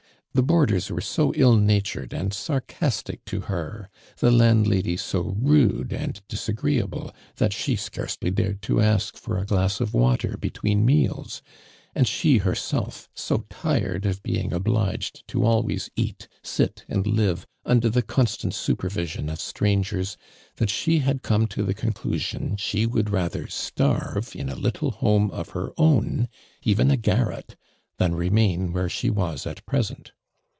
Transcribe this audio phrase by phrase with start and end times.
[0.33, 3.89] The boarders were so ill natured and sarcastic to her—
[4.21, 9.81] the landlady so rude and disagreeable that she scarcely dared to ask for a glass
[9.81, 11.41] .of water between meals,
[11.93, 17.89] and she herself so tired of being obliged to always eat, sit and live under
[17.89, 20.15] the constant super vision of strangers,
[20.55, 25.33] that she had come to the conclusion she would rather starve in a little homo
[25.33, 26.29] of her own—
[26.63, 27.57] even a garret—
[27.97, 30.13] than remain where she was at present.